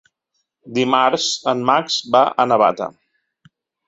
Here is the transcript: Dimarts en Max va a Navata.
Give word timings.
Dimarts 0.77 1.27
en 1.51 1.61
Max 1.69 1.97
va 2.15 2.21
a 2.45 2.47
Navata. 2.53 2.89